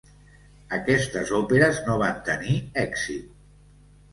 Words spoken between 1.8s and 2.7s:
no van tenir